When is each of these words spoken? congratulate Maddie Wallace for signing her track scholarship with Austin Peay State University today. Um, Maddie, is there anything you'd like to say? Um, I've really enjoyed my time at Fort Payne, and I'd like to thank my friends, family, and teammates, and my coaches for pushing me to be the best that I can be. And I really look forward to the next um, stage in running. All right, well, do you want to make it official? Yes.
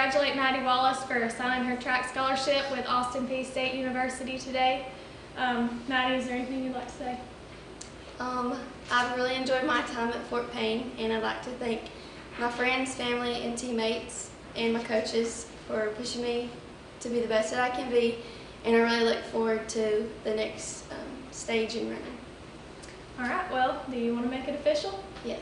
congratulate 0.00 0.34
Maddie 0.34 0.64
Wallace 0.64 1.02
for 1.04 1.28
signing 1.28 1.68
her 1.68 1.76
track 1.76 2.08
scholarship 2.08 2.70
with 2.70 2.86
Austin 2.88 3.28
Peay 3.28 3.44
State 3.44 3.74
University 3.74 4.38
today. 4.38 4.86
Um, 5.36 5.82
Maddie, 5.88 6.14
is 6.14 6.24
there 6.24 6.36
anything 6.36 6.64
you'd 6.64 6.72
like 6.72 6.86
to 6.86 6.94
say? 6.94 7.18
Um, 8.18 8.56
I've 8.90 9.14
really 9.14 9.34
enjoyed 9.34 9.64
my 9.64 9.82
time 9.82 10.08
at 10.08 10.22
Fort 10.28 10.50
Payne, 10.52 10.92
and 10.98 11.12
I'd 11.12 11.22
like 11.22 11.42
to 11.42 11.50
thank 11.50 11.82
my 12.38 12.50
friends, 12.50 12.94
family, 12.94 13.42
and 13.42 13.58
teammates, 13.58 14.30
and 14.56 14.72
my 14.72 14.82
coaches 14.82 15.48
for 15.68 15.88
pushing 15.98 16.22
me 16.22 16.48
to 17.00 17.10
be 17.10 17.20
the 17.20 17.28
best 17.28 17.50
that 17.50 17.60
I 17.60 17.68
can 17.68 17.90
be. 17.90 18.20
And 18.64 18.74
I 18.74 18.78
really 18.78 19.04
look 19.04 19.22
forward 19.24 19.68
to 19.68 20.08
the 20.24 20.34
next 20.34 20.90
um, 20.92 21.30
stage 21.30 21.76
in 21.76 21.90
running. 21.90 22.18
All 23.18 23.26
right, 23.26 23.52
well, 23.52 23.84
do 23.90 23.98
you 23.98 24.14
want 24.14 24.24
to 24.24 24.30
make 24.30 24.48
it 24.48 24.54
official? 24.54 25.04
Yes. 25.26 25.40